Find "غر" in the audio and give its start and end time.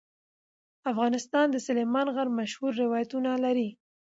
2.15-2.27